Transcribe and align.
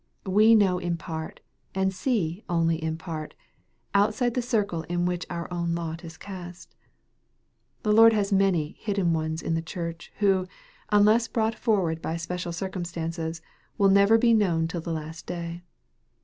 We 0.25 0.55
know 0.55 0.79
in 0.79 0.97
part 0.97 1.41
and 1.75 1.93
see 1.93 2.43
only 2.49 2.83
in 2.83 2.97
part, 2.97 3.35
outside 3.93 4.33
the 4.33 4.41
circle 4.41 4.81
in 4.89 5.05
which 5.05 5.27
our 5.29 5.47
own 5.53 5.75
lot 5.75 6.03
is 6.03 6.17
cast. 6.17 6.73
The 7.83 7.93
Lord 7.93 8.11
has 8.11 8.33
many" 8.33 8.77
hidden 8.79 9.13
ones" 9.13 9.43
in 9.43 9.53
the 9.53 9.61
Church, 9.61 10.11
who, 10.17 10.47
unless 10.89 11.27
brought 11.27 11.53
forward 11.53 12.01
by 12.01 12.17
special 12.17 12.51
circumstances 12.51 13.43
will 13.77 13.89
never 13.89 14.17
be 14.17 14.33
known 14.33 14.67
till 14.67 14.81
the 14.81 14.91
last 14.91 15.27
day. 15.27 15.61